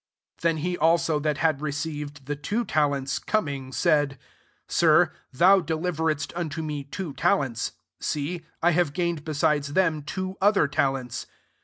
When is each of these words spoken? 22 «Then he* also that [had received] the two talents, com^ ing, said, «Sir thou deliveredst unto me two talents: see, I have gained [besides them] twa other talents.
22 0.39 0.55
«Then 0.57 0.63
he* 0.71 0.77
also 0.79 1.19
that 1.19 1.37
[had 1.37 1.61
received] 1.61 2.25
the 2.25 2.35
two 2.35 2.65
talents, 2.65 3.19
com^ 3.19 3.47
ing, 3.47 3.71
said, 3.71 4.17
«Sir 4.67 5.11
thou 5.31 5.59
deliveredst 5.61 6.31
unto 6.35 6.63
me 6.63 6.85
two 6.85 7.13
talents: 7.13 7.73
see, 7.99 8.43
I 8.63 8.71
have 8.71 8.93
gained 8.93 9.23
[besides 9.23 9.73
them] 9.73 10.01
twa 10.01 10.33
other 10.41 10.67
talents. 10.67 11.27